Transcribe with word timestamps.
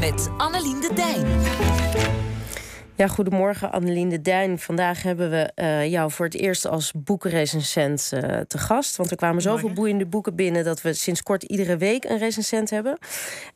Met 0.00 0.30
Annelien 0.36 0.80
de 0.80 0.90
Dijn. 0.94 2.31
Ja, 3.02 3.08
goedemorgen 3.08 3.72
Annelien 3.72 4.08
de 4.08 4.20
Dijn. 4.20 4.58
Vandaag 4.58 5.02
hebben 5.02 5.30
we 5.30 5.52
uh, 5.54 5.90
jou 5.90 6.10
voor 6.10 6.24
het 6.24 6.34
eerst 6.34 6.66
als 6.66 6.92
boekenrecensent 6.96 8.10
uh, 8.14 8.20
te 8.40 8.58
gast. 8.58 8.96
Want 8.96 9.10
er 9.10 9.16
kwamen 9.16 9.42
zoveel 9.42 9.72
boeiende 9.72 10.06
boeken 10.06 10.34
binnen... 10.34 10.64
dat 10.64 10.82
we 10.82 10.92
sinds 10.92 11.22
kort 11.22 11.42
iedere 11.42 11.76
week 11.76 12.04
een 12.04 12.18
recensent 12.18 12.70
hebben. 12.70 12.98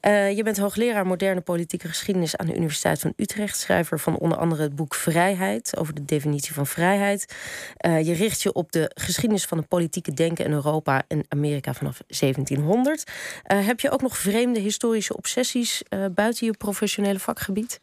Uh, 0.07 0.37
je 0.37 0.43
bent 0.43 0.59
hoogleraar 0.59 1.07
moderne 1.07 1.41
politieke 1.41 1.89
geschiedenis... 1.89 2.37
aan 2.37 2.47
de 2.47 2.55
Universiteit 2.55 3.01
van 3.01 3.13
Utrecht. 3.17 3.59
Schrijver 3.59 4.01
van 4.01 4.19
onder 4.19 4.39
andere 4.39 4.63
het 4.63 4.77
boek 4.77 4.95
Vrijheid... 4.95 5.77
over 5.77 5.95
de 5.95 6.05
definitie 6.05 6.55
van 6.55 6.67
vrijheid. 6.67 7.35
je 7.81 8.13
richt 8.13 8.43
je 8.43 8.53
op 8.53 8.73
de 8.73 8.91
geschiedenis 8.95 9.45
van 9.45 9.59
het 9.59 9.69
politieke 9.69 10.15
denken... 10.15 10.45
in 10.45 10.53
Europa 10.53 11.03
en 11.09 11.25
Amerika 11.29 11.75
vanaf 11.75 12.01
1700. 12.07 13.11
heb 13.47 13.81
je 13.81 13.91
ook 13.91 14.03
nog 14.03 14.19
vreemde 14.19 14.61
historische 14.61 15.17
obsessies... 15.17 15.83
buiten 16.15 16.47
je 16.47 16.57
professionele 16.57 17.19
vakgebied? 17.19 17.81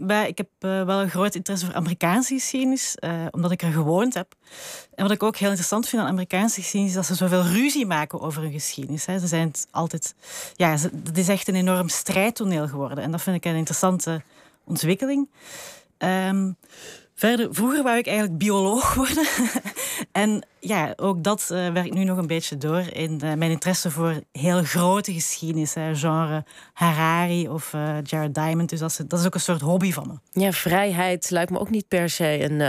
Bij, 0.00 0.28
ik 0.28 0.38
heb 0.38 0.48
uh, 0.60 0.84
wel 0.84 1.00
een 1.00 1.10
groot 1.10 1.34
interesse 1.34 1.66
voor 1.66 1.74
Amerikaanse 1.74 2.34
geschiedenis, 2.34 2.96
uh, 3.00 3.10
omdat 3.30 3.50
ik 3.50 3.62
er 3.62 3.72
gewoond 3.72 4.14
heb. 4.14 4.34
En 4.94 5.02
wat 5.02 5.12
ik 5.12 5.22
ook 5.22 5.36
heel 5.36 5.48
interessant 5.48 5.88
vind 5.88 6.02
aan 6.02 6.08
Amerikaanse 6.08 6.60
geschiedenis, 6.60 6.96
is 6.96 7.06
dat 7.06 7.16
ze 7.16 7.24
zoveel 7.24 7.42
ruzie 7.42 7.86
maken 7.86 8.20
over 8.20 8.42
hun 8.42 8.52
geschiedenis. 8.52 9.06
Hè. 9.06 9.18
Ze 9.18 9.26
zijn 9.26 9.52
altijd, 9.70 10.14
ja, 10.54 10.70
het 11.04 11.18
is 11.18 11.28
echt 11.28 11.48
een 11.48 11.54
enorm 11.54 11.88
strijdtoneel 11.88 12.68
geworden. 12.68 12.98
En 12.98 13.10
dat 13.10 13.22
vind 13.22 13.36
ik 13.36 13.44
een 13.44 13.56
interessante 13.56 14.22
ontwikkeling. 14.64 15.28
Um, 15.98 16.56
Verder, 17.14 17.48
vroeger 17.50 17.82
wou 17.82 17.96
ik 17.96 18.06
eigenlijk 18.06 18.38
bioloog 18.38 18.94
worden. 19.04 19.26
en 20.12 20.46
ja, 20.66 20.92
ook 20.96 21.24
dat 21.24 21.48
uh, 21.52 21.72
werkt 21.72 21.94
nu 21.94 22.04
nog 22.04 22.18
een 22.18 22.26
beetje 22.26 22.56
door 22.56 22.80
in 22.92 23.12
uh, 23.12 23.32
mijn 23.32 23.50
interesse 23.50 23.90
voor 23.90 24.20
heel 24.32 24.62
grote 24.62 25.12
geschiedenis. 25.12 25.74
Hè, 25.74 25.96
genre 25.96 26.44
Harari 26.72 27.48
of 27.48 27.72
uh, 27.72 27.96
Jared 28.02 28.34
Diamond. 28.34 28.68
Dus 28.68 28.78
dat 28.78 28.90
is, 28.90 28.96
dat 28.96 29.20
is 29.20 29.26
ook 29.26 29.34
een 29.34 29.40
soort 29.40 29.60
hobby 29.60 29.92
van 29.92 30.06
me. 30.06 30.40
Ja, 30.40 30.52
vrijheid 30.52 31.30
lijkt 31.30 31.50
me 31.50 31.58
ook 31.58 31.70
niet 31.70 31.88
per 31.88 32.10
se 32.10 32.50
een, 32.50 32.60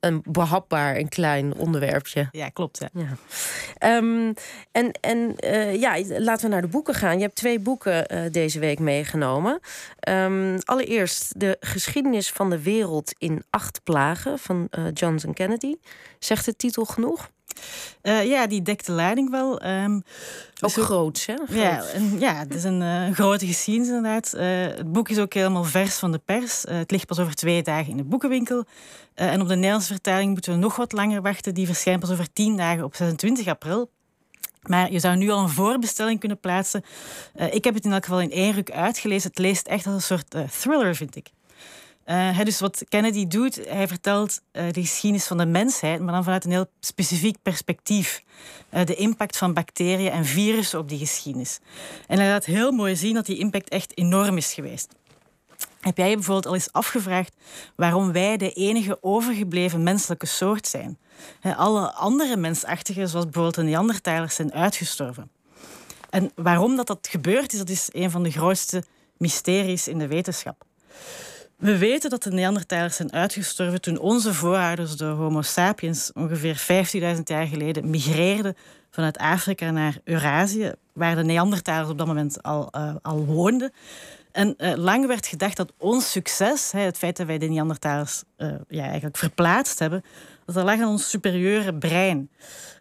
een 0.00 0.22
behapbaar 0.28 0.94
en 0.94 1.08
klein 1.08 1.54
onderwerpje. 1.54 2.28
Ja, 2.30 2.48
klopt. 2.48 2.78
Ja. 2.78 2.88
ja. 2.92 3.96
Um, 3.96 4.34
en 4.72 4.92
en 5.00 5.34
uh, 5.44 5.80
ja, 5.80 6.18
laten 6.18 6.46
we 6.46 6.52
naar 6.52 6.62
de 6.62 6.68
boeken 6.68 6.94
gaan. 6.94 7.16
Je 7.16 7.22
hebt 7.22 7.36
twee 7.36 7.58
boeken 7.58 8.14
uh, 8.14 8.20
deze 8.30 8.58
week 8.58 8.78
meegenomen. 8.78 9.60
Um, 10.08 10.58
allereerst 10.64 11.40
de 11.40 11.56
geschiedenis 11.60 12.30
van 12.30 12.50
de 12.50 12.62
wereld 12.62 13.12
in 13.18 13.44
acht 13.50 13.80
plagen 13.84 14.38
van 14.38 14.68
uh, 14.70 14.84
Johnson 14.94 15.34
Kennedy. 15.34 15.74
Zegt 16.18 16.44
de 16.44 16.56
titel 16.56 16.84
genoeg? 16.84 17.30
Uh, 18.02 18.26
ja, 18.26 18.46
die 18.46 18.62
dekt 18.62 18.86
de 18.86 18.92
leiding 18.92 19.30
wel. 19.30 19.66
Um, 19.66 19.94
ook 20.60 20.74
dus 20.74 20.84
groot, 20.84 21.26
hè? 21.26 21.34
Ja, 21.48 21.84
en, 21.84 22.18
ja, 22.18 22.34
het 22.34 22.54
is 22.54 22.64
een 22.64 22.80
uh, 22.80 23.10
grote 23.10 23.46
geschiedenis 23.46 23.88
inderdaad. 23.88 24.32
Uh, 24.36 24.42
het 24.76 24.92
boek 24.92 25.08
is 25.08 25.18
ook 25.18 25.34
helemaal 25.34 25.64
vers 25.64 25.96
van 25.96 26.12
de 26.12 26.18
pers. 26.18 26.64
het 26.68 26.90
ligt 26.90 27.06
pas 27.06 27.18
over 27.18 27.34
twee 27.34 27.62
dagen 27.62 27.90
in 27.90 27.96
de 27.96 28.04
boekenwinkel. 28.04 28.64
en 29.14 29.40
op 29.40 29.48
de 29.48 29.54
Nederlandse 29.54 29.92
vertaling 29.92 30.32
moeten 30.32 30.52
we 30.52 30.58
nog 30.58 30.76
wat 30.76 30.92
langer 30.92 31.22
wachten. 31.22 31.54
Die 31.54 31.66
verschijnt 31.66 32.00
pas 32.00 32.10
over 32.10 32.32
tien 32.32 32.56
dagen 32.56 32.84
op 32.84 32.94
26 32.94 33.46
april. 33.46 33.90
Maar 34.62 34.92
je 34.92 34.98
zou 34.98 35.16
nu 35.16 35.30
al 35.30 35.42
een 35.42 35.48
voorbestelling 35.48 36.20
kunnen 36.20 36.40
plaatsen. 36.40 36.84
ik 37.50 37.64
heb 37.64 37.74
het 37.74 37.84
in 37.84 37.92
elk 37.92 38.04
geval 38.04 38.20
in 38.20 38.30
één 38.30 38.52
ruk 38.52 38.70
uitgelezen. 38.70 39.28
Het 39.28 39.38
leest 39.38 39.66
echt 39.66 39.86
als 39.86 39.94
een 39.94 40.00
soort 40.00 40.52
thriller, 40.60 40.94
vind 40.94 41.16
ik. 41.16 41.30
Uh, 42.10 42.40
dus 42.44 42.60
wat 42.60 42.84
Kennedy 42.88 43.26
doet, 43.26 43.60
hij 43.68 43.88
vertelt 43.88 44.40
uh, 44.52 44.62
de 44.72 44.80
geschiedenis 44.80 45.26
van 45.26 45.38
de 45.38 45.46
mensheid, 45.46 46.00
maar 46.00 46.12
dan 46.12 46.24
vanuit 46.24 46.44
een 46.44 46.50
heel 46.50 46.70
specifiek 46.80 47.36
perspectief. 47.42 48.22
Uh, 48.72 48.84
de 48.84 48.94
impact 48.94 49.36
van 49.36 49.54
bacteriën 49.54 50.10
en 50.10 50.24
virussen 50.24 50.78
op 50.78 50.88
die 50.88 50.98
geschiedenis. 50.98 51.58
En 52.06 52.18
hij 52.18 52.28
laat 52.28 52.44
heel 52.44 52.72
mooi 52.72 52.96
zien 52.96 53.14
dat 53.14 53.26
die 53.26 53.38
impact 53.38 53.68
echt 53.68 53.98
enorm 53.98 54.36
is 54.36 54.52
geweest. 54.52 54.94
Heb 55.80 55.96
jij 55.96 56.08
je 56.08 56.14
bijvoorbeeld 56.14 56.46
al 56.46 56.54
eens 56.54 56.72
afgevraagd 56.72 57.36
waarom 57.76 58.12
wij 58.12 58.36
de 58.36 58.52
enige 58.52 58.98
overgebleven 59.00 59.82
menselijke 59.82 60.26
soort 60.26 60.66
zijn? 60.66 60.98
alle 61.42 61.92
andere 61.92 62.36
mensachtigen, 62.36 63.08
zoals 63.08 63.24
bijvoorbeeld 63.24 63.54
de 63.54 63.62
Neandertalers, 63.62 64.34
zijn 64.34 64.52
uitgestorven. 64.52 65.30
En 66.10 66.32
waarom 66.34 66.76
dat, 66.76 66.86
dat 66.86 67.08
gebeurt, 67.10 67.52
is, 67.52 67.58
dat 67.58 67.68
is 67.68 67.88
een 67.92 68.10
van 68.10 68.22
de 68.22 68.30
grootste 68.30 68.84
mysteries 69.16 69.88
in 69.88 69.98
de 69.98 70.06
wetenschap. 70.06 70.64
We 71.60 71.78
weten 71.78 72.10
dat 72.10 72.22
de 72.22 72.30
Neandertalers 72.30 72.96
zijn 72.96 73.12
uitgestorven 73.12 73.80
toen 73.80 73.98
onze 73.98 74.34
voorouders, 74.34 74.96
de 74.96 75.04
Homo 75.04 75.42
sapiens, 75.42 76.12
ongeveer 76.12 76.66
15.000 77.16 77.22
jaar 77.24 77.46
geleden 77.46 77.90
migreerden 77.90 78.56
vanuit 78.90 79.18
Afrika 79.18 79.70
naar 79.70 79.98
Eurasië, 80.04 80.72
waar 80.92 81.16
de 81.16 81.24
Neandertalers 81.24 81.88
op 81.88 81.98
dat 81.98 82.06
moment 82.06 82.42
al, 82.42 82.68
uh, 82.76 82.94
al 83.02 83.24
woonden. 83.24 83.72
En 84.32 84.54
uh, 84.58 84.72
lang 84.76 85.06
werd 85.06 85.26
gedacht 85.26 85.56
dat 85.56 85.72
ons 85.78 86.10
succes, 86.10 86.72
hè, 86.72 86.80
het 86.80 86.98
feit 86.98 87.16
dat 87.16 87.26
wij 87.26 87.38
de 87.38 87.46
Neandertalers 87.46 88.22
uh, 88.36 88.54
ja, 88.68 88.84
eigenlijk 88.84 89.16
verplaatst 89.16 89.78
hebben, 89.78 90.04
dat 90.46 90.64
lag 90.64 90.80
aan 90.80 90.88
ons 90.88 91.10
superieure 91.10 91.74
brein. 91.74 92.30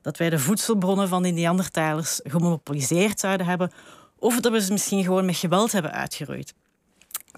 Dat 0.02 0.18
wij 0.18 0.30
de 0.30 0.40
voedselbronnen 0.40 1.08
van 1.08 1.24
die 1.24 1.34
Neandertalers 1.34 2.20
gemonopoliseerd 2.24 3.20
zouden 3.20 3.46
hebben, 3.46 3.72
of 4.20 4.40
dat 4.40 4.52
we 4.52 4.62
ze 4.62 4.72
misschien 4.72 5.04
gewoon 5.04 5.26
met 5.26 5.36
geweld 5.36 5.72
hebben 5.72 5.92
uitgeroeid. 5.92 6.54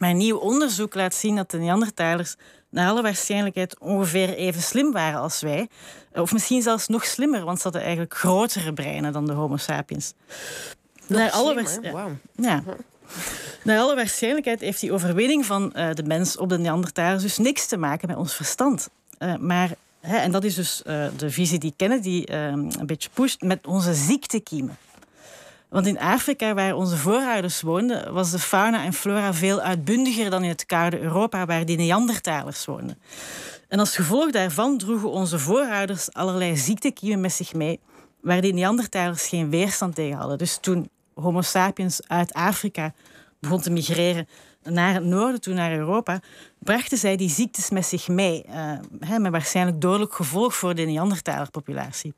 Maar 0.02 0.14
nieuw 0.14 0.38
onderzoek 0.38 0.96
laat 0.96 1.16
zien 1.16 1.36
dat 1.36 1.52
de 1.52 1.58
Neandertalers 1.58 2.36
naar 2.70 2.90
alle 2.90 3.02
waarschijnlijkheid 3.02 3.80
ongeveer 3.80 4.34
even 4.34 4.62
slim 4.62 4.92
waren 4.92 5.20
als 5.20 5.42
wij. 5.42 5.70
Of 6.14 6.34
misschien 6.34 6.62
zelfs 6.62 6.88
nog 6.88 7.06
slimmer, 7.06 7.44
want 7.44 7.58
ze 7.58 7.64
hadden 7.64 7.82
eigenlijk 7.82 8.14
grotere 8.14 8.74
breinen 8.74 9.14
dan 9.14 9.26
de 9.26 9.32
Homo 9.32 9.58
sapiens. 9.58 10.14
naar 11.08 11.32
alle, 11.32 11.64
wow. 11.82 12.12
ja. 12.36 12.64
naar 13.64 13.80
alle 13.80 13.96
waarschijnlijkheid 13.96 14.60
heeft 14.60 14.80
die 14.80 14.92
overwinning 14.92 15.46
van 15.46 15.74
uh, 15.76 15.94
de 15.94 16.04
mens 16.04 16.38
op 16.38 16.50
de 16.50 16.60
Neandertalers 16.60 17.24
dus 17.24 17.38
niks 17.38 17.68
te 17.68 17.78
maken 17.78 18.08
met 18.08 18.18
ons 18.18 18.36
verstand. 18.36 18.90
Uh, 19.20 19.36
maar, 19.36 19.70
hè, 20.00 20.18
en 20.18 20.32
dat 20.32 20.44
is 20.44 20.56
dus 20.56 20.82
uh, 20.86 21.06
de 21.18 21.30
visie 21.30 21.60
die 21.60 21.74
Kennedy 21.76 22.24
een 22.26 22.86
beetje 22.86 23.10
pusht, 23.14 23.42
met 23.42 23.68
onze 23.68 23.94
ziektekiemen. 23.94 24.78
Want 25.72 25.88
in 25.88 26.00
Afrika, 26.00 26.54
waar 26.54 26.76
onze 26.76 26.98
voorouders 26.98 27.62
woonden, 27.62 28.14
was 28.14 28.32
de 28.32 28.40
fauna 28.40 28.84
en 28.84 28.94
flora 28.94 29.34
veel 29.34 29.62
uitbundiger 29.62 30.30
dan 30.30 30.44
in 30.44 30.50
het 30.50 30.66
koude 30.66 31.00
Europa, 31.00 31.46
waar 31.46 31.66
die 31.66 31.78
Neandertalers 31.78 32.66
woonden. 32.66 32.98
En 33.68 33.80
als 33.80 33.96
gevolg 33.96 34.32
daarvan 34.32 34.78
droegen 34.78 35.10
onze 35.10 35.40
voorouders 35.40 36.14
allerlei 36.14 36.58
ziektekiemen 36.58 37.22
met 37.22 37.34
zich 37.34 37.54
mee, 37.54 37.80
waar 38.22 38.42
die 38.42 38.54
Neandertalers 38.54 39.28
geen 39.28 39.50
weerstand 39.50 39.96
tegen 39.96 40.18
hadden. 40.18 40.38
Dus 40.38 40.58
toen 40.62 40.90
Homo 41.14 41.42
sapiens 41.42 42.08
uit 42.08 42.34
Afrika 42.34 42.94
begon 43.40 43.62
te 43.62 43.72
migreren 43.72 44.28
naar 44.64 44.94
het 44.94 45.04
noorden, 45.04 45.42
toen 45.42 45.56
naar 45.56 45.74
Europa, 45.74 46.20
brachten 46.60 46.98
zij 46.98 47.16
die 47.16 47.30
ziektes 47.30 47.70
met 47.70 47.86
zich 47.86 48.08
mee, 48.08 48.46
uh, 49.10 49.18
met 49.18 49.32
waarschijnlijk 49.32 49.82
dodelijk 49.82 50.14
gevolg 50.14 50.56
voor 50.56 50.76
de 50.76 50.84
Neandertalerpopulatie. 50.84 52.14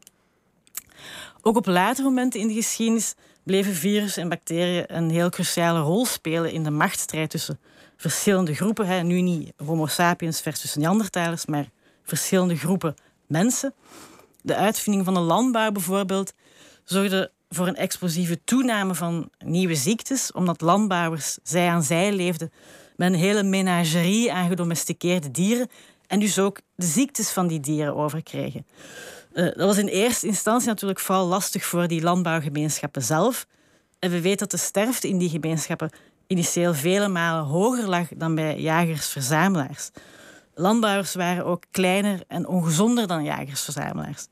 Ook 1.41 1.57
op 1.57 1.65
latere 1.65 2.07
momenten 2.07 2.39
in 2.39 2.47
de 2.47 2.53
geschiedenis 2.53 3.13
bleven 3.43 3.73
virussen 3.73 4.21
en 4.21 4.29
bacteriën 4.29 4.83
een 4.87 5.09
heel 5.09 5.29
cruciale 5.29 5.79
rol 5.79 6.05
spelen 6.05 6.51
in 6.51 6.63
de 6.63 6.69
machtsstrijd 6.69 7.29
tussen 7.29 7.59
verschillende 7.97 8.55
groepen. 8.55 8.87
Hè. 8.87 9.01
Nu 9.01 9.21
niet 9.21 9.53
Homo 9.65 9.85
sapiens 9.85 10.41
versus 10.41 10.75
Neandertalers, 10.75 11.45
maar 11.45 11.69
verschillende 12.03 12.55
groepen 12.55 12.95
mensen. 13.27 13.73
De 14.41 14.55
uitvinding 14.55 15.05
van 15.05 15.13
de 15.13 15.19
landbouw 15.19 15.71
bijvoorbeeld 15.71 16.33
zorgde 16.83 17.31
voor 17.49 17.67
een 17.67 17.75
explosieve 17.75 18.43
toename 18.43 18.95
van 18.95 19.29
nieuwe 19.45 19.75
ziektes, 19.75 20.31
omdat 20.31 20.61
landbouwers 20.61 21.37
zij 21.43 21.67
aan 21.67 21.83
zij 21.83 22.11
leefden 22.11 22.51
met 22.95 23.13
een 23.13 23.19
hele 23.19 23.43
menagerie 23.43 24.33
aan 24.33 24.49
gedomesticeerde 24.49 25.31
dieren 25.31 25.67
en 26.07 26.19
dus 26.19 26.39
ook 26.39 26.59
de 26.75 26.85
ziektes 26.85 27.29
van 27.29 27.47
die 27.47 27.59
dieren 27.59 27.95
overkregen. 27.95 28.65
Uh, 29.33 29.43
dat 29.43 29.55
was 29.55 29.77
in 29.77 29.87
eerste 29.87 30.27
instantie 30.27 30.67
natuurlijk 30.67 30.99
vooral 30.99 31.27
lastig 31.27 31.65
voor 31.65 31.87
die 31.87 32.01
landbouwgemeenschappen 32.01 33.01
zelf. 33.01 33.45
En 33.99 34.11
we 34.11 34.21
weten 34.21 34.37
dat 34.37 34.51
de 34.51 34.65
sterfte 34.65 35.07
in 35.07 35.17
die 35.17 35.29
gemeenschappen 35.29 35.89
initieel 36.27 36.73
vele 36.73 37.07
malen 37.07 37.43
hoger 37.43 37.87
lag 37.87 38.07
dan 38.15 38.35
bij 38.35 38.59
jagers-verzamelaars. 38.59 39.89
Landbouwers 40.55 41.13
waren 41.13 41.45
ook 41.45 41.63
kleiner 41.71 42.23
en 42.27 42.47
ongezonder 42.47 43.07
dan 43.07 43.23
jagers-verzamelaars. 43.23 44.27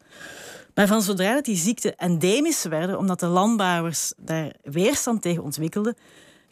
Maar 0.74 0.88
van 0.88 1.02
zodra 1.02 1.34
dat 1.34 1.46
die 1.46 1.58
ziekten 1.58 1.96
endemisch 1.96 2.64
werden, 2.64 2.98
omdat 2.98 3.20
de 3.20 3.26
landbouwers 3.26 4.14
daar 4.18 4.54
weerstand 4.64 5.22
tegen 5.22 5.44
ontwikkelden, 5.44 5.96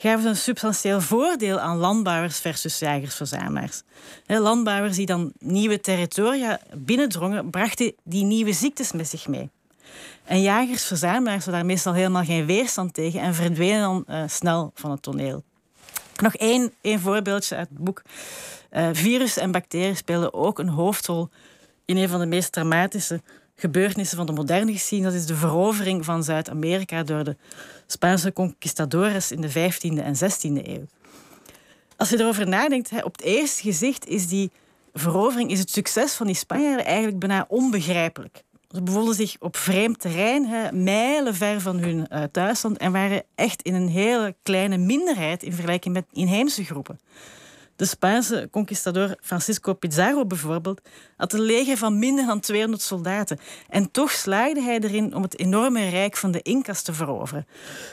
gaven 0.01 0.22
ze 0.22 0.28
een 0.28 0.36
substantieel 0.36 1.01
voordeel 1.01 1.60
aan 1.60 1.78
landbouwers 1.78 2.40
versus 2.40 2.80
jagers-verzamelaars. 2.80 3.81
Landbouwers 4.28 4.96
die 4.96 5.06
dan 5.06 5.34
nieuwe 5.40 5.81
territoria 5.81 6.60
binnendrongen, 6.74 7.50
brachten 7.50 7.94
die 8.04 8.24
nieuwe 8.24 8.54
ziektes 8.54 8.92
met 8.92 9.07
zich 9.07 9.28
mee. 9.28 9.50
En 10.24 10.42
jagers-verzamelaars 10.42 11.44
hadden 11.44 11.54
daar 11.54 11.66
meestal 11.66 11.94
helemaal 11.94 12.24
geen 12.24 12.46
weerstand 12.46 12.94
tegen 12.94 13.22
en 13.22 13.34
verdwenen 13.34 13.81
dan 13.81 14.06
uh, 14.10 14.24
snel 14.28 14.72
van 14.74 14.92
het 14.92 15.01
toneel. 15.01 15.44
Nog 16.22 16.36
één, 16.36 16.74
voorbeeldje 16.81 17.56
uit 17.56 17.69
het 17.69 17.78
boek. 17.78 18.02
Uh, 18.72 18.90
virus 18.92 19.38
en 19.38 19.52
bacteriën 19.52 19.95
spelen 19.95 20.34
ook 20.34 20.60
een 20.60 20.69
hoofdrol 20.69 21.30
in 21.89 21.97
een 21.97 22.09
van 22.09 22.19
de 22.19 22.25
meest 22.25 22.51
dramatische 22.51 23.21
gebeurtenissen 23.56 24.18
van 24.18 24.25
de 24.25 24.31
moderne 24.31 24.71
geschiedenis. 24.71 25.13
Dat 25.13 25.21
is 25.21 25.27
de 25.27 25.36
verovering 25.36 26.06
van 26.06 26.24
Zuid-Amerika 26.24 27.03
door 27.03 27.24
de 27.24 27.36
Spaanse 27.88 28.33
conquistadores 28.33 29.31
in 29.31 29.41
de 29.41 29.50
15e 29.50 30.03
en 30.03 30.15
16e 30.15 30.68
eeuw. 30.68 30.86
Als 31.97 32.09
je 32.09 32.19
erover 32.19 32.47
nadenkt, 32.47 33.03
op 33.03 33.12
het 33.12 33.21
eerste 33.21 33.62
gezicht 33.62 34.07
is 34.07 34.27
die 34.27 34.51
verovering, 34.94 35.51
is 35.51 35.59
het 35.59 35.71
succes 35.71 36.13
van 36.13 36.25
die 36.25 36.36
Spanjaarden 36.36 36.86
eigenlijk 36.86 37.19
bijna 37.19 37.45
onbegrijpelijk. 37.47 38.44
Ze 38.71 38.81
bevonden 38.81 39.15
zich 39.15 39.35
op 39.39 39.57
vreemd 39.57 40.00
terrein, 40.00 40.45
hè, 40.45 40.71
mijlen 40.71 41.35
ver 41.35 41.62
van 41.62 41.77
hun 41.77 42.07
uh, 42.12 42.24
thuisland, 42.31 42.77
en 42.77 42.92
waren 42.92 43.24
echt 43.35 43.62
in 43.62 43.74
een 43.74 43.89
hele 43.89 44.35
kleine 44.44 44.77
minderheid 44.77 45.44
in 45.44 45.53
vergelijking 45.53 45.94
met 45.94 46.06
inheemse 46.12 46.63
groepen. 46.63 47.00
De 47.80 47.86
Spaanse 47.86 48.48
conquistador 48.52 49.16
Francisco 49.22 49.74
Pizarro 49.74 50.26
bijvoorbeeld 50.26 50.81
had 51.18 51.34
een 51.34 51.42
leger 51.42 51.78
van 51.78 52.00
minder 52.00 52.26
dan 52.26 52.40
200 52.40 52.81
soldaten. 52.81 53.40
En 53.70 53.92
toch 53.92 54.12
slaagde 54.12 54.62
hij 54.62 54.80
erin 54.80 55.16
om 55.16 55.22
het 55.22 55.40
enorme 55.40 55.90
rijk 55.90 56.18
van 56.18 56.31
de 56.31 56.42
Incas 56.42 56.81
te 56.81 56.94
veroveren. 56.94 57.48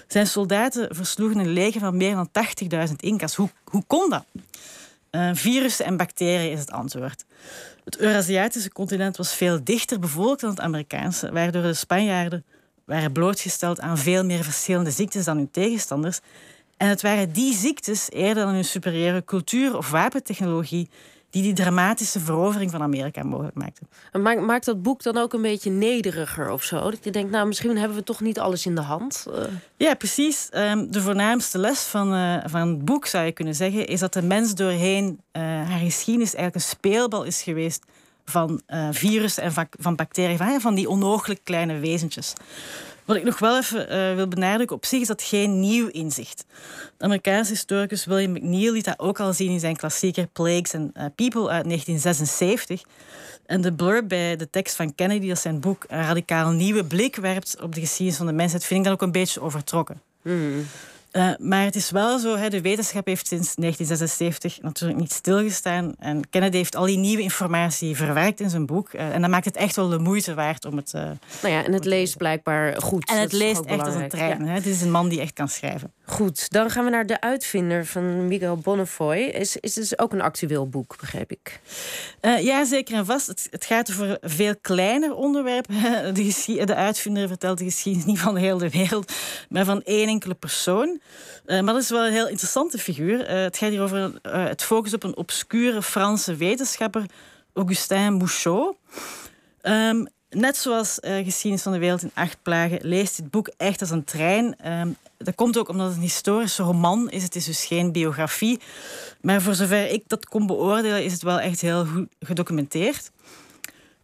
Zijn 0.08 0.26
soldaten 0.26 0.94
versloegen 0.94 1.38
een 1.38 1.52
leger 1.52 1.80
van 1.80 1.96
meer 1.96 2.14
dan 2.14 2.28
80.000 2.88 2.94
Incas. 2.96 3.34
Hoe, 3.34 3.48
hoe 3.64 3.84
kon 3.86 4.10
dat? 4.10 4.24
Uh, 5.10 5.30
virussen 5.32 5.84
en 5.84 5.96
bacteriën 5.96 6.52
is 6.52 6.60
het 6.60 6.70
antwoord. 6.70 7.24
Het 7.84 7.98
Eurasiatische 7.98 8.72
continent 8.72 9.16
was 9.16 9.34
veel 9.34 9.64
dichter 9.64 9.98
bevolkt 9.98 10.40
dan 10.40 10.50
het 10.50 10.60
Amerikaanse, 10.60 11.32
waardoor 11.32 11.62
de 11.62 11.74
Spanjaarden 11.74 12.44
waren 12.84 13.12
blootgesteld 13.12 13.80
aan 13.80 13.98
veel 13.98 14.24
meer 14.24 14.44
verschillende 14.44 14.90
ziektes 14.90 15.24
dan 15.24 15.36
hun 15.36 15.50
tegenstanders. 15.50 16.20
En 16.76 16.88
het 16.88 17.02
waren 17.02 17.32
die 17.32 17.54
ziektes, 17.54 18.10
eerder 18.10 18.44
dan 18.44 18.54
hun 18.54 18.64
superieure 18.64 19.24
cultuur 19.24 19.76
of 19.76 19.90
wapentechnologie, 19.90 20.88
die 21.30 21.42
die 21.42 21.52
dramatische 21.52 22.20
verovering 22.20 22.70
van 22.70 22.82
Amerika 22.82 23.22
mogelijk 23.22 23.54
maakten. 23.54 23.88
En 24.12 24.22
maakt, 24.22 24.64
dat 24.64 24.82
boek 24.82 25.02
dan 25.02 25.16
ook 25.16 25.32
een 25.32 25.42
beetje 25.42 25.70
nederiger 25.70 26.50
of 26.50 26.62
zo? 26.62 26.90
Dat 26.90 27.04
je 27.04 27.10
denkt, 27.10 27.30
nou, 27.30 27.46
misschien 27.46 27.76
hebben 27.76 27.96
we 27.96 28.04
toch 28.04 28.20
niet 28.20 28.38
alles 28.38 28.66
in 28.66 28.74
de 28.74 28.80
hand? 28.80 29.26
Uh. 29.28 29.42
Ja, 29.76 29.94
precies. 29.94 30.48
Um, 30.54 30.90
de 30.90 31.00
voornaamste 31.00 31.58
les 31.58 31.80
van, 31.80 32.14
uh, 32.14 32.36
van 32.44 32.68
het 32.68 32.84
boek, 32.84 33.06
zou 33.06 33.24
je 33.24 33.32
kunnen 33.32 33.54
zeggen, 33.54 33.86
is 33.86 34.00
dat 34.00 34.12
de 34.12 34.22
mens 34.22 34.54
doorheen 34.54 35.20
uh, 35.32 35.42
haar 35.42 35.78
geschiedenis 35.78 36.34
eigenlijk 36.34 36.54
een 36.54 36.70
speelbal 36.70 37.24
is 37.24 37.42
geweest 37.42 37.84
van 38.30 38.60
virussen 38.90 39.42
en 39.42 39.52
van, 39.52 39.66
van 39.70 39.94
bacteriën, 39.94 40.36
van, 40.36 40.60
van 40.60 40.74
die 40.74 40.88
onogelijk 40.88 41.40
kleine 41.44 41.78
wezentjes. 41.78 42.32
Wat 43.06 43.16
ik 43.16 43.24
nog 43.24 43.38
wel 43.38 43.56
even 43.56 43.92
uh, 43.92 44.14
wil 44.14 44.28
benadrukken, 44.28 44.76
op 44.76 44.84
zich 44.84 45.00
is 45.00 45.06
dat 45.06 45.22
geen 45.22 45.60
nieuw 45.60 45.88
inzicht. 45.88 46.44
De 46.96 47.04
Amerikaanse 47.04 47.50
historicus 47.52 48.04
William 48.04 48.32
McNeill 48.32 48.72
liet 48.72 48.84
dat 48.84 48.98
ook 48.98 49.20
al 49.20 49.32
zien 49.32 49.50
in 49.50 49.60
zijn 49.60 49.76
klassieker 49.76 50.26
Plagues 50.26 50.74
and 50.74 50.96
uh, 50.96 51.04
People 51.14 51.48
uit 51.48 51.64
1976. 51.64 52.82
En 53.46 53.60
de 53.60 53.72
blurb 53.72 54.08
bij 54.08 54.36
de 54.36 54.50
tekst 54.50 54.76
van 54.76 54.94
Kennedy, 54.94 55.28
dat 55.28 55.38
zijn 55.38 55.60
boek 55.60 55.84
een 55.88 56.02
radicaal 56.02 56.50
nieuwe 56.50 56.84
blik 56.84 57.16
werpt 57.16 57.56
op 57.62 57.74
de 57.74 57.80
geschiedenis 57.80 58.16
van 58.16 58.26
de 58.26 58.32
mensheid, 58.32 58.64
vind 58.64 58.78
ik 58.78 58.84
dan 58.84 58.94
ook 58.94 59.02
een 59.02 59.12
beetje 59.12 59.40
overtrokken. 59.40 60.00
Mm. 60.22 60.66
Uh, 61.16 61.30
maar 61.38 61.64
het 61.64 61.76
is 61.76 61.90
wel 61.90 62.18
zo, 62.18 62.36
hè, 62.36 62.48
de 62.48 62.60
wetenschap 62.60 63.06
heeft 63.06 63.26
sinds 63.26 63.54
1976 63.54 64.62
natuurlijk 64.62 65.00
niet 65.00 65.12
stilgestaan. 65.12 65.94
En 65.98 66.28
Kennedy 66.30 66.56
heeft 66.56 66.76
al 66.76 66.86
die 66.86 66.98
nieuwe 66.98 67.22
informatie 67.22 67.96
verwerkt 67.96 68.40
in 68.40 68.50
zijn 68.50 68.66
boek. 68.66 68.92
Uh, 68.92 69.14
en 69.14 69.20
dat 69.20 69.30
maakt 69.30 69.44
het 69.44 69.56
echt 69.56 69.76
wel 69.76 69.88
de 69.88 69.98
moeite 69.98 70.34
waard 70.34 70.64
om 70.64 70.76
het... 70.76 70.92
Uh, 70.96 71.02
nou 71.42 71.54
ja, 71.54 71.64
en 71.64 71.72
het 71.72 71.84
leest 71.84 72.16
blijkbaar 72.16 72.82
goed. 72.82 73.10
En 73.10 73.20
het 73.20 73.32
leest 73.32 73.64
echt 73.64 73.80
als 73.80 73.94
een 73.94 74.08
trein. 74.08 74.44
Ja. 74.44 74.46
Hè. 74.46 74.54
Het 74.54 74.66
is 74.66 74.82
een 74.82 74.90
man 74.90 75.08
die 75.08 75.20
echt 75.20 75.32
kan 75.32 75.48
schrijven. 75.48 75.92
Goed, 76.16 76.50
dan 76.50 76.70
gaan 76.70 76.84
we 76.84 76.90
naar 76.90 77.06
De 77.06 77.20
Uitvinder 77.20 77.86
van 77.86 78.28
Miguel 78.28 78.56
Bonnefoy. 78.56 79.16
Is, 79.16 79.56
is 79.56 79.74
dus 79.74 79.98
ook 79.98 80.12
een 80.12 80.20
actueel 80.20 80.68
boek, 80.68 80.96
begreep 81.00 81.30
ik? 81.30 81.60
ja, 82.20 82.64
zeker 82.64 82.96
en 82.96 83.06
vast. 83.06 83.26
Het, 83.50 83.64
gaat 83.64 83.90
over 83.90 84.18
veel 84.20 84.54
kleiner 84.60 85.14
onderwerp. 85.14 85.66
De, 86.14 86.62
de 86.64 86.74
Uitvinder 86.74 87.28
vertelt 87.28 87.58
de 87.58 87.64
geschiedenis 87.64 88.06
niet 88.06 88.18
van 88.18 88.34
de 88.34 88.40
hele 88.40 88.68
wereld, 88.68 89.12
maar 89.48 89.64
van 89.64 89.82
één 89.82 90.08
enkele 90.08 90.34
persoon. 90.34 91.00
Uh, 91.46 91.60
maar 91.60 91.74
dat 91.74 91.82
is 91.82 91.90
wel 91.90 92.06
een 92.06 92.12
heel 92.12 92.28
interessante 92.28 92.78
figuur. 92.78 93.20
Uh, 93.20 93.42
het 93.42 93.56
gaat 93.56 93.70
hier 93.70 93.82
over 93.82 94.20
uh, 94.22 94.44
het 94.44 94.62
focus 94.62 94.94
op 94.94 95.02
een 95.02 95.16
obscure 95.16 95.82
Franse 95.82 96.36
wetenschapper, 96.36 97.04
Augustin 97.54 98.18
Bouchot. 98.18 98.76
Um, 99.62 100.08
net 100.30 100.56
zoals 100.56 100.98
Geschiedenis 101.00 101.62
van 101.62 101.72
de 101.72 101.78
Wereld 101.78 102.02
in 102.02 102.10
acht 102.14 102.42
plagen 102.42 102.78
leest 102.82 103.16
dit 103.16 103.30
boek 103.30 103.50
echt 103.56 103.80
als 103.80 103.90
een 103.90 104.04
trein. 104.04 104.72
Um, 104.72 104.96
dat 105.18 105.34
komt 105.34 105.58
ook 105.58 105.68
omdat 105.68 105.86
het 105.86 105.96
een 105.96 106.02
historische 106.02 106.62
roman 106.62 107.10
is. 107.10 107.22
Het 107.22 107.36
is 107.36 107.44
dus 107.44 107.64
geen 107.64 107.92
biografie. 107.92 108.60
Maar 109.20 109.42
voor 109.42 109.54
zover 109.54 109.90
ik 109.90 110.02
dat 110.06 110.26
kon 110.26 110.46
beoordelen, 110.46 111.04
is 111.04 111.12
het 111.12 111.22
wel 111.22 111.40
echt 111.40 111.60
heel 111.60 111.86
goed 111.86 112.08
gedocumenteerd. 112.20 113.10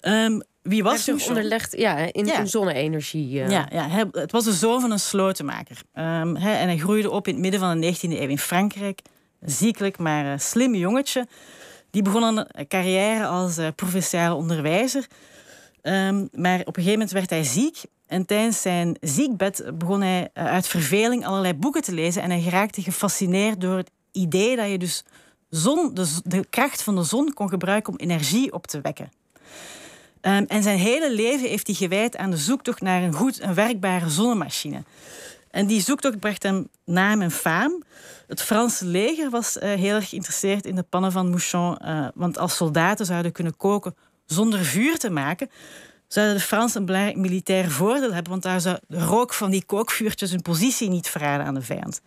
Um, 0.01 0.43
wie 0.63 0.83
was 0.83 1.07
hij? 1.07 1.25
onderlegd 1.29 1.77
ja, 1.77 2.13
in, 2.13 2.27
ja. 2.27 2.45
zonne-energie. 2.45 3.41
Uh. 3.41 3.51
Ja, 3.51 3.69
ja, 3.73 4.09
het 4.13 4.33
was 4.33 4.45
de 4.45 4.53
zoon 4.53 4.81
van 4.81 4.91
een 4.91 5.01
slotenmaker. 5.01 5.83
Um, 5.95 6.37
he, 6.37 6.53
en 6.53 6.69
hij 6.69 6.79
groeide 6.79 7.11
op 7.11 7.27
in 7.27 7.33
het 7.33 7.43
midden 7.43 7.61
van 7.61 7.81
de 7.81 7.95
19e 7.95 8.01
eeuw 8.01 8.29
in 8.29 8.39
Frankrijk. 8.39 9.01
Ziekelijk, 9.41 9.99
maar 9.99 10.25
uh, 10.25 10.33
slim 10.39 10.75
jongetje. 10.75 11.27
Die 11.91 12.03
begon 12.03 12.23
een 12.23 12.69
carrière 12.69 13.27
als 13.27 13.59
uh, 13.59 13.69
provinciale 13.77 14.35
onderwijzer. 14.35 15.07
Um, 15.83 16.29
maar 16.33 16.61
op 16.61 16.67
een 16.67 16.83
gegeven 16.83 16.93
moment 16.93 17.11
werd 17.11 17.31
hij 17.31 17.45
ziek. 17.45 17.83
En 18.13 18.27
tijdens 18.27 18.61
zijn 18.61 18.97
ziekbed 19.01 19.65
begon 19.75 20.01
hij 20.01 20.31
uit 20.33 20.67
verveling 20.67 21.27
allerlei 21.27 21.55
boeken 21.55 21.83
te 21.83 21.93
lezen. 21.93 22.23
En 22.23 22.31
hij 22.31 22.41
geraakte 22.41 22.83
gefascineerd 22.83 23.61
door 23.61 23.77
het 23.77 23.91
idee 24.13 24.57
dat 24.57 24.71
je 24.71 24.79
dus 24.79 25.05
zon, 25.49 25.95
de, 25.95 26.21
de 26.25 26.47
kracht 26.51 26.83
van 26.83 26.95
de 26.95 27.03
zon 27.03 27.33
kon 27.35 27.49
gebruiken 27.49 27.93
om 27.93 27.99
energie 27.99 28.53
op 28.53 28.67
te 28.67 28.81
wekken. 28.81 29.13
Um, 30.21 30.45
en 30.47 30.63
zijn 30.63 30.79
hele 30.79 31.15
leven 31.15 31.49
heeft 31.49 31.67
hij 31.67 31.77
gewijd 31.77 32.17
aan 32.17 32.31
de 32.31 32.37
zoektocht 32.37 32.81
naar 32.81 33.03
een 33.03 33.13
goed 33.13 33.41
en 33.41 33.55
werkbare 33.55 34.09
zonnemachine. 34.09 34.83
En 35.51 35.67
die 35.67 35.81
zoektocht 35.81 36.21
bracht 36.21 36.43
hem 36.43 36.69
naam 36.85 37.23
en 37.23 37.31
faam. 37.31 37.83
Het 38.27 38.43
Franse 38.43 38.85
leger 38.85 39.31
was 39.31 39.57
uh, 39.57 39.63
heel 39.63 39.95
erg 39.95 40.09
geïnteresseerd 40.09 40.67
in 40.67 40.75
de 40.75 40.83
pannen 40.83 41.13
van 41.13 41.31
Mouchon. 41.31 41.79
Uh, 41.85 42.09
want 42.15 42.39
als 42.39 42.57
soldaten 42.57 43.07
zouden 43.07 43.33
kunnen 43.33 43.57
koken 43.57 43.95
zonder 44.27 44.65
vuur 44.65 44.99
te 44.99 45.11
maken, 45.11 45.51
zouden 46.13 46.37
de 46.37 46.43
Fransen 46.43 46.81
een 46.81 46.87
belangrijk 46.87 47.17
militair 47.17 47.71
voordeel 47.71 48.13
hebben. 48.13 48.31
Want 48.31 48.43
daar 48.43 48.61
zou 48.61 48.79
de 48.89 48.99
rook 48.99 49.35
van 49.35 49.51
die 49.51 49.65
kookvuurtjes 49.65 50.31
hun 50.31 50.43
positie 50.43 50.89
niet 50.89 51.09
verraden 51.09 51.47
aan 51.47 51.55
de 51.55 51.63
vijand. 51.63 52.01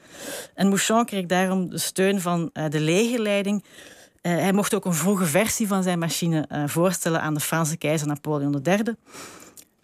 En 0.54 0.68
Mouchon 0.68 1.06
kreeg 1.06 1.26
daarom 1.26 1.70
de 1.70 1.78
steun 1.78 2.22
van 2.22 2.50
uh, 2.54 2.70
de 2.70 2.80
legerleiding. 2.80 3.64
Uh, 3.64 4.32
hij 4.36 4.54
mocht 4.54 4.74
ook 4.74 4.86
een 4.86 4.94
vroege 4.94 5.26
versie 5.26 5.68
van 5.68 5.84
zijn 5.84 6.00
machine 6.00 6.50
uh, 6.52 6.64
voorstellen 6.68 7.22
aan 7.22 7.34
de 7.34 7.40
Franse 7.40 7.78
keizer 7.78 8.08
Napoleon 8.08 8.62
III. 8.64 8.84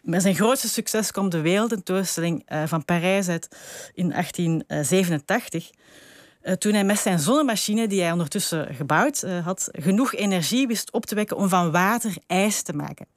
Met 0.02 0.22
zijn 0.22 0.36
grootste 0.36 0.70
succes 0.70 1.12
kwam 1.12 1.30
de 1.30 1.42
wereldtentoonstelling 1.42 2.46
van 2.66 2.86
Parijs 2.86 3.28
uit 3.28 3.48
in 3.94 4.10
1887. 4.10 5.70
Toen 6.58 6.74
hij 6.74 6.84
met 6.84 7.00
zijn 7.00 7.20
zonnemachine, 7.20 7.88
die 7.88 8.02
hij 8.02 8.12
ondertussen 8.12 8.76
gebouwd 8.76 9.26
had, 9.44 9.70
genoeg 9.72 10.14
energie 10.14 10.68
wist 10.68 10.92
op 10.92 11.06
te 11.06 11.16
wekken 11.16 11.38
om 11.38 11.50
van 11.50 11.72
water 11.72 12.14
ijs 12.28 12.62
te 12.62 12.74
maken. 12.74 13.08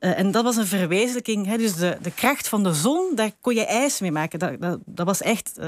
Uh, 0.00 0.18
en 0.18 0.30
dat 0.30 0.44
was 0.44 0.56
een 0.56 0.66
verwezenlijking. 0.66 1.54
Dus 1.54 1.74
de, 1.74 1.96
kracht 2.14 2.48
van 2.48 2.62
de 2.62 2.74
zon, 2.74 3.12
daar 3.14 3.30
kon 3.40 3.54
je 3.54 3.66
ijs 3.66 4.00
mee 4.00 4.12
maken. 4.12 4.58
Dat, 4.86 5.06
was 5.06 5.22
echt... 5.22 5.58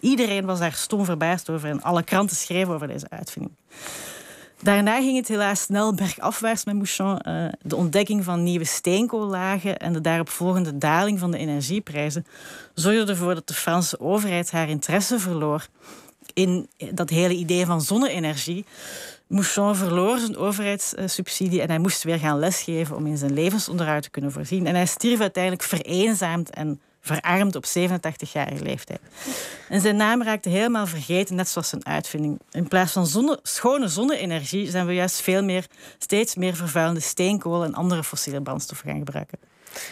Iedereen 0.00 0.44
was 0.46 0.58
daar 0.58 0.72
stom 0.72 1.04
verbaasd 1.04 1.50
over. 1.50 1.68
En 1.68 1.82
alle 1.82 2.02
kranten 2.02 2.36
schreven 2.36 2.74
over 2.74 2.86
deze 2.86 3.06
uitvinding. 3.08 3.54
Daarna 4.62 5.00
ging 5.00 5.16
het 5.16 5.28
helaas 5.28 5.60
snel 5.60 5.94
bergafwaarts 5.94 6.64
met 6.64 6.74
Mouchon. 6.74 7.18
Uh, 7.28 7.44
de 7.62 7.76
ontdekking 7.76 8.24
van 8.24 8.42
nieuwe 8.42 8.64
steenkoollagen 8.64 9.78
en 9.78 9.92
de 9.92 10.00
daaropvolgende 10.00 10.78
daling 10.78 11.18
van 11.18 11.30
de 11.30 11.38
energieprijzen 11.38 12.26
zorgden 12.74 13.08
ervoor 13.08 13.34
dat 13.34 13.48
de 13.48 13.54
Franse 13.54 14.00
overheid 14.00 14.50
haar 14.50 14.68
interesse 14.68 15.18
verloor 15.18 15.66
in 16.34 16.68
dat 16.94 17.10
hele 17.10 17.34
idee 17.34 17.66
van 17.66 17.80
zonne-energie. 17.80 18.64
Mouchon 19.26 19.76
verloor 19.76 20.18
zijn 20.18 20.36
overheidssubsidie 20.36 21.60
en 21.60 21.68
hij 21.68 21.78
moest 21.78 22.02
weer 22.02 22.18
gaan 22.18 22.38
lesgeven 22.38 22.96
om 22.96 23.06
in 23.06 23.16
zijn 23.16 23.32
levensonderhoud 23.32 24.02
te 24.02 24.10
kunnen 24.10 24.32
voorzien. 24.32 24.66
En 24.66 24.74
hij 24.74 24.86
stierf 24.86 25.20
uiteindelijk 25.20 25.62
vereenzaamd 25.62 26.50
en 26.50 26.80
verarmd 27.00 27.56
op 27.56 27.64
87-jarige 27.64 28.62
leeftijd. 28.62 29.00
En 29.68 29.80
zijn 29.80 29.96
naam 29.96 30.22
raakte 30.22 30.48
helemaal 30.48 30.86
vergeten, 30.86 31.34
net 31.34 31.48
zoals 31.48 31.68
zijn 31.68 31.86
uitvinding. 31.86 32.40
In 32.50 32.68
plaats 32.68 32.92
van 32.92 33.06
zonne, 33.06 33.38
schone 33.42 33.88
zonne-energie 33.88 34.70
zijn 34.70 34.86
we 34.86 34.94
juist 34.94 35.20
veel 35.20 35.42
meer, 35.42 35.66
steeds 35.98 36.34
meer 36.34 36.56
vervuilende 36.56 37.00
steenkool 37.00 37.64
en 37.64 37.74
andere 37.74 38.04
fossiele 38.04 38.42
brandstoffen 38.42 38.88
gaan 38.88 38.98
gebruiken. 38.98 39.38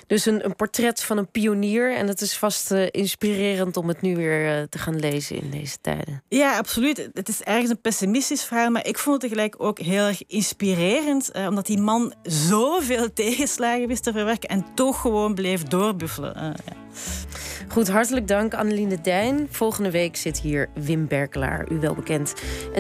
Dus 0.07 0.27
een, 0.27 0.45
een, 0.45 0.57
portret 0.57 1.03
van 1.03 1.19
een 1.19 1.31
pionier. 1.31 1.97
En 1.97 2.07
dat 2.07 2.21
is 2.21 2.37
vast 2.37 2.73
uh, 2.73 2.87
inspirerend 2.91 3.77
om 3.77 3.89
het 3.89 4.01
nu 4.01 4.17
weer 4.17 4.59
uh, 4.59 4.63
te 4.69 4.79
gaan 4.79 4.99
lezen 4.99 5.37
in 5.37 5.51
deze 5.51 5.77
tijden. 5.81 6.23
Ja, 6.29 6.57
absoluut. 6.57 7.09
Het 7.13 7.29
is 7.29 7.43
ergens 7.43 7.71
een 7.71 7.81
pessimistisch 7.81 8.45
verhaal. 8.45 8.71
Maar 8.71 8.87
ik 8.87 8.99
vond 8.99 9.23
het 9.23 9.31
tegelijk 9.31 9.55
ook 9.59 9.79
heel 9.79 10.07
erg 10.07 10.27
inspirerend. 10.27 11.31
Uh, 11.37 11.47
omdat 11.47 11.67
die 11.67 11.81
man 11.81 12.15
zoveel 12.23 13.13
tegenslagen 13.25 13.89
wist 13.89 14.03
te 14.03 14.13
verwerken. 14.13 14.49
En 14.49 14.67
toch 14.75 15.01
gewoon 15.01 15.35
bleef 15.35 15.63
doorbuffelen. 15.63 16.35
Ja. 16.37 16.77
Goed, 17.69 17.89
hartelijk 17.89 18.29
dank 18.29 18.55
Anneline 18.55 18.89
de 18.89 19.01
Dijn. 19.01 19.49
Volgende 19.51 19.91
week 19.91 20.17
zit 20.17 20.41
hier 20.41 20.69
Wim 20.75 21.07
Berkelaar, 21.07 21.73
u 21.73 21.81
wel 21.81 21.95
bekend. 21.95 22.35
En 22.73 22.77